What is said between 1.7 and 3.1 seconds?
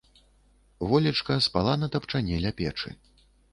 на тапчане ля печы.